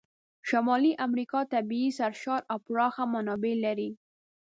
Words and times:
شمالي 0.49 0.91
امریکا 1.05 1.39
طبیعي 1.53 1.89
سرشاره 1.99 2.45
او 2.51 2.57
پراخه 2.67 3.03
منابع 3.13 3.53
لري. 3.65 3.89